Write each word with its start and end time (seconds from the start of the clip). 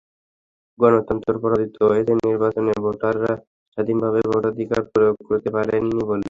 গণতন্ত্র 0.79 1.33
পরাজিত 1.43 1.75
হয়েছে 1.89 2.13
নির্বাচনে 2.21 2.71
ভোটাররা 2.83 3.33
স্বাধীনভাবে 3.73 4.19
ভোটাধিকার 4.31 4.81
প্রয়োগ 4.91 5.15
করতে 5.27 5.49
পারেনি 5.55 5.77
বলে। 6.01 6.19